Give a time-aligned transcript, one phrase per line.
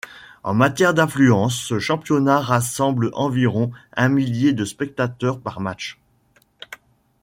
[0.41, 5.99] En matière d'affluence, ce championnat rassemble environ un millier de spectateurs par match.